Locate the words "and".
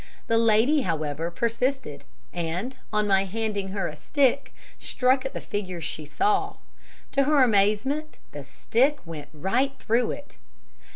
2.33-2.79